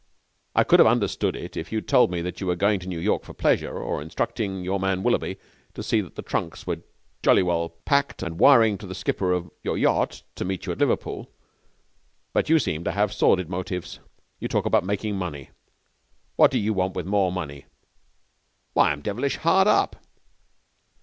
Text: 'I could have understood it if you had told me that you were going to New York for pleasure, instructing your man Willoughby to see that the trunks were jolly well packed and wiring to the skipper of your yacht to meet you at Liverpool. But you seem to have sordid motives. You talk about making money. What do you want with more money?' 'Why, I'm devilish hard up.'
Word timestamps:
'I 0.55 0.63
could 0.63 0.79
have 0.79 0.87
understood 0.87 1.35
it 1.35 1.55
if 1.55 1.71
you 1.71 1.77
had 1.77 1.87
told 1.87 2.09
me 2.09 2.23
that 2.23 2.41
you 2.41 2.47
were 2.47 2.55
going 2.55 2.79
to 2.79 2.87
New 2.87 2.97
York 2.97 3.23
for 3.23 3.35
pleasure, 3.35 4.01
instructing 4.01 4.63
your 4.63 4.79
man 4.79 5.03
Willoughby 5.03 5.37
to 5.75 5.83
see 5.83 6.01
that 6.01 6.15
the 6.15 6.23
trunks 6.23 6.65
were 6.65 6.81
jolly 7.21 7.43
well 7.43 7.69
packed 7.85 8.23
and 8.23 8.39
wiring 8.39 8.79
to 8.79 8.87
the 8.87 8.95
skipper 8.95 9.31
of 9.31 9.51
your 9.61 9.77
yacht 9.77 10.23
to 10.33 10.43
meet 10.43 10.65
you 10.65 10.71
at 10.71 10.79
Liverpool. 10.79 11.29
But 12.33 12.49
you 12.49 12.57
seem 12.57 12.83
to 12.85 12.91
have 12.93 13.13
sordid 13.13 13.47
motives. 13.47 13.99
You 14.39 14.47
talk 14.47 14.65
about 14.65 14.83
making 14.83 15.17
money. 15.17 15.51
What 16.35 16.49
do 16.49 16.57
you 16.57 16.73
want 16.73 16.95
with 16.95 17.05
more 17.05 17.31
money?' 17.31 17.67
'Why, 18.73 18.89
I'm 18.91 19.01
devilish 19.03 19.35
hard 19.35 19.67
up.' 19.67 19.97